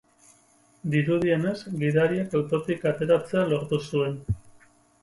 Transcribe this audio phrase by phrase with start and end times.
[0.95, 1.53] Dirudienez,
[1.83, 4.23] gidariak autotik ateratzea lortu zuen.